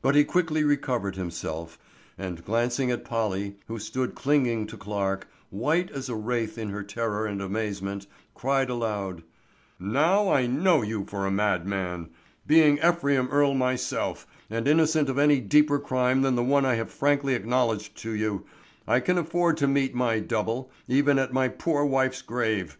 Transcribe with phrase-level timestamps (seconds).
[0.00, 1.78] But he quickly recovered himself,
[2.16, 6.82] and glancing at Polly, who stood clinging to Clarke, white as a wraith in her
[6.82, 9.24] terror and amazement, cried aloud:
[9.78, 12.08] "Now I know you for a madman.
[12.46, 16.88] Being Ephraim Earle myself, and innocent of any deeper crime than the one I have
[16.90, 18.46] frankly acknowledged to you,
[18.86, 22.78] I can afford to meet my double, even at my poor wife's grave.